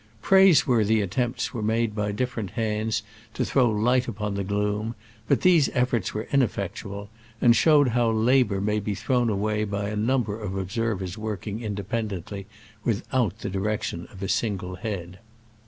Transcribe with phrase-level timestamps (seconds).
[0.23, 3.03] Praiseworthy attempts were made by different hands
[3.35, 4.95] to throw light upon the gloom,
[5.27, 9.95] but these efforts were ineffectual, and showed how labor may be thrown away by a
[9.95, 12.47] number of obser vers working independently
[12.83, 15.19] without the direction of a single head.